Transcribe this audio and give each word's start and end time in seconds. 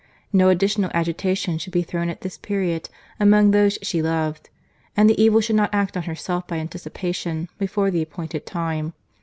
No 0.33 0.49
additional 0.49 0.89
agitation 0.95 1.59
should 1.59 1.73
be 1.73 1.83
thrown 1.83 2.09
at 2.09 2.21
this 2.21 2.35
period 2.35 2.89
among 3.19 3.51
those 3.51 3.77
she 3.83 4.01
loved—and 4.01 5.07
the 5.07 5.21
evil 5.23 5.41
should 5.41 5.55
not 5.57 5.69
act 5.71 5.95
on 5.95 6.01
herself 6.05 6.47
by 6.47 6.57
anticipation 6.57 7.49
before 7.59 7.91
the 7.91 8.01
appointed 8.01 8.43
time. 8.47 8.93